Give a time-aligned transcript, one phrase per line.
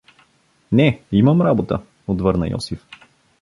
[0.71, 2.85] —Не, имам работа— отвърна Йосиф.